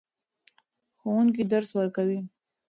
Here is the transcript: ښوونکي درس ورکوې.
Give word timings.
ښوونکي 0.97 1.43
درس 1.53 1.69
ورکوې. 1.77 2.19